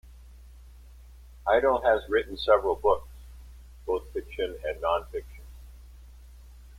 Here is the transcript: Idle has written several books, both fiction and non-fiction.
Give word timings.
Idle 1.47 1.83
has 1.83 2.01
written 2.09 2.35
several 2.35 2.75
books, 2.75 3.07
both 3.85 4.11
fiction 4.13 4.57
and 4.63 4.81
non-fiction. 4.81 5.43